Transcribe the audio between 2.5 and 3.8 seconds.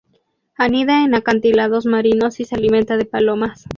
alimenta de palomas.